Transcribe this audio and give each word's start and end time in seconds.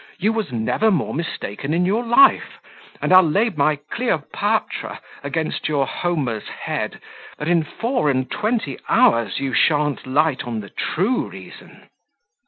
you 0.17 0.33
was 0.33 0.51
never 0.51 0.89
more 0.89 1.13
mistaken 1.13 1.75
in 1.75 1.85
your 1.85 2.03
life; 2.03 2.57
and 3.03 3.13
I'll 3.13 3.21
lay 3.21 3.51
my 3.51 3.75
Cleopatra 3.75 4.99
against 5.21 5.67
your 5.69 5.85
Homer's 5.85 6.47
head, 6.47 6.99
that 7.37 7.47
in 7.47 7.61
four 7.63 8.09
and 8.09 8.27
twenty 8.31 8.79
hours 8.89 9.39
you 9.39 9.53
shan't 9.53 10.07
light 10.07 10.43
on 10.43 10.61
the 10.61 10.71
true 10.71 11.29
reason." 11.29 11.87